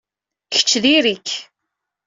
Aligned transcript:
Kečč 0.53 0.69
diri-k. 0.83 1.27